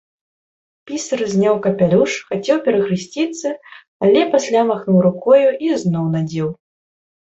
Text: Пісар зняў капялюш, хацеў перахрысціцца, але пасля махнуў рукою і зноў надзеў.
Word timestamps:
Пісар 0.91 1.19
зняў 1.33 1.55
капялюш, 1.65 2.11
хацеў 2.31 2.57
перахрысціцца, 2.67 3.49
але 4.07 4.21
пасля 4.37 4.59
махнуў 4.73 4.97
рукою 5.07 5.49
і 5.67 5.71
зноў 5.83 6.05
надзеў. 6.19 6.49